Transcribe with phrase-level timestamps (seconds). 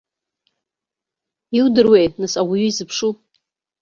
[1.57, 3.11] Иудыруеи, нас, ауаҩы изыԥшу?